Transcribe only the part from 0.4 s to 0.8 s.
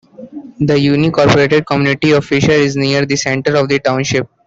The